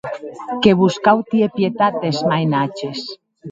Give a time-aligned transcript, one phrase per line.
[0.61, 3.07] Que vos cau tier pietat des mainatges.